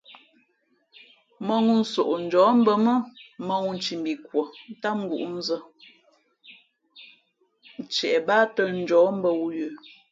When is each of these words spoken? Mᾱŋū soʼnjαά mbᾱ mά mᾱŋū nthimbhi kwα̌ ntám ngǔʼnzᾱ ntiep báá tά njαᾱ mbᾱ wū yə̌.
Mᾱŋū 1.47 1.75
soʼnjαά 1.93 2.51
mbᾱ 2.59 2.73
mά 2.85 2.95
mᾱŋū 3.47 3.69
nthimbhi 3.77 4.13
kwα̌ 4.25 4.47
ntám 4.73 4.97
ngǔʼnzᾱ 5.05 5.57
ntiep 7.81 8.21
báá 8.27 8.45
tά 8.55 8.63
njαᾱ 8.79 9.03
mbᾱ 9.19 9.29
wū 9.39 9.47
yə̌. 9.57 9.69